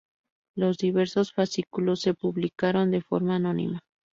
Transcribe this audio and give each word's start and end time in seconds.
Los 0.55 0.79
diversos 0.79 1.31
fascículos 1.31 2.01
se 2.01 2.15
publicaron 2.15 2.89
de 2.89 3.01
forma 3.03 3.35
anónima. 3.35 3.81